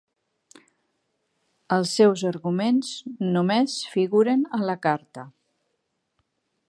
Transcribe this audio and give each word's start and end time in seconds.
Els 1.75 1.91
seus 1.99 2.23
arguments 2.31 2.89
només 3.37 3.77
figuren 3.93 4.43
a 4.59 4.61
la 4.71 4.77
carta. 4.87 5.27